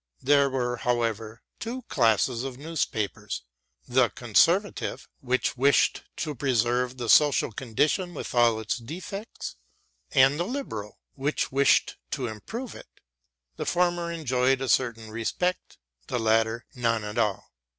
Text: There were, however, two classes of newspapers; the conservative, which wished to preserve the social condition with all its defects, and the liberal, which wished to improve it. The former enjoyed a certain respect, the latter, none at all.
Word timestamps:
There 0.23 0.49
were, 0.49 0.77
however, 0.77 1.43
two 1.59 1.83
classes 1.83 2.43
of 2.43 2.57
newspapers; 2.57 3.43
the 3.87 4.09
conservative, 4.09 5.07
which 5.19 5.55
wished 5.55 6.01
to 6.15 6.33
preserve 6.33 6.97
the 6.97 7.07
social 7.07 7.51
condition 7.51 8.15
with 8.15 8.33
all 8.33 8.59
its 8.59 8.77
defects, 8.77 9.57
and 10.09 10.39
the 10.39 10.45
liberal, 10.45 10.97
which 11.13 11.51
wished 11.51 11.97
to 12.13 12.25
improve 12.25 12.73
it. 12.73 12.89
The 13.57 13.65
former 13.67 14.11
enjoyed 14.11 14.59
a 14.59 14.69
certain 14.69 15.11
respect, 15.11 15.77
the 16.07 16.17
latter, 16.17 16.65
none 16.73 17.03
at 17.03 17.19
all. 17.19 17.51